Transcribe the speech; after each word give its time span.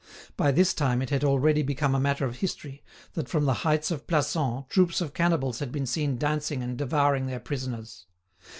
By 0.35 0.51
this 0.51 0.73
time 0.73 1.03
it 1.03 1.11
had 1.11 1.23
already 1.23 1.61
become 1.61 1.93
a 1.93 1.99
matter 1.99 2.25
of 2.25 2.37
history 2.37 2.81
that 3.13 3.29
from 3.29 3.45
the 3.45 3.53
heights 3.61 3.91
of 3.91 4.07
Plassans 4.07 4.65
troops 4.67 4.99
of 4.99 5.13
cannibals 5.13 5.59
had 5.59 5.71
been 5.71 5.85
seen 5.85 6.17
dancing 6.17 6.63
and 6.63 6.75
devouring 6.75 7.27
their 7.27 7.39
prisoners. 7.39 8.07